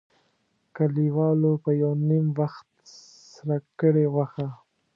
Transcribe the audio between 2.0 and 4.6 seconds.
نیم وخت سره کړې غوښه.